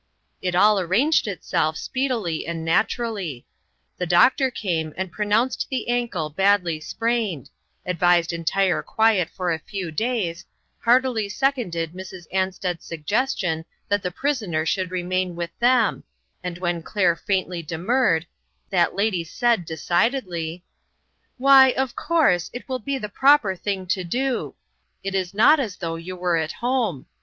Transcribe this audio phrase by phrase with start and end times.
[0.41, 3.45] It all arranged itself speedily and naturally.
[3.97, 3.99] 146 INTERRUPTED.
[3.99, 7.51] The doctor came and pronounced the ankle badly sprained,
[7.85, 10.43] advised entire quiet for a few days,
[10.79, 12.25] heartily seconded Mrs.
[12.33, 16.03] Ansted's sugges tion that the prisoner should remain with them,
[16.43, 18.25] and when Claire faintly demurred,
[18.71, 20.63] that lady said, decidedly:"
[21.39, 24.55] Wh}, of course, it will be the proper thing to do.
[25.03, 27.05] It is not as though you were at home.